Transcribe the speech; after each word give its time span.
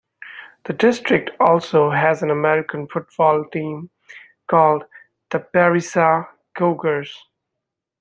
The 0.65 0.73
district 0.73 1.29
also 1.39 1.91
has 1.91 2.23
an 2.23 2.31
American 2.31 2.87
football 2.87 3.45
team 3.45 3.91
called 4.47 4.85
the 5.29 5.45
Berryessa 5.53 6.27
Cougars. 6.57 7.27